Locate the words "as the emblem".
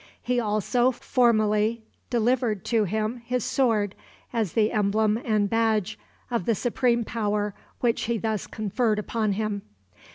4.33-5.17